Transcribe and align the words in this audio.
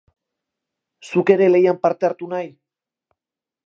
Zuk 1.09 1.33
ere 1.35 1.51
lehian 1.53 1.81
parte 1.87 2.11
hartu 2.11 2.35
nahi? 2.35 2.53